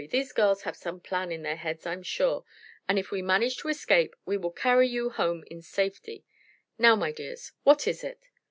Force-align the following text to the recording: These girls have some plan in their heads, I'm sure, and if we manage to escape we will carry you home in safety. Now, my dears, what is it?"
These 0.09 0.33
girls 0.33 0.63
have 0.63 0.75
some 0.75 0.99
plan 0.99 1.31
in 1.31 1.43
their 1.43 1.55
heads, 1.57 1.85
I'm 1.85 2.01
sure, 2.01 2.43
and 2.89 2.97
if 2.97 3.11
we 3.11 3.21
manage 3.21 3.57
to 3.57 3.67
escape 3.67 4.15
we 4.25 4.35
will 4.35 4.49
carry 4.49 4.87
you 4.87 5.11
home 5.11 5.43
in 5.45 5.61
safety. 5.61 6.25
Now, 6.79 6.95
my 6.95 7.11
dears, 7.11 7.51
what 7.61 7.85
is 7.87 8.03
it?" 8.03 8.29